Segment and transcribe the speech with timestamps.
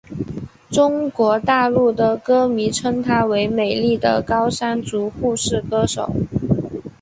[0.71, 6.11] 中国大陆的歌迷称她为美丽的高山族护士歌手。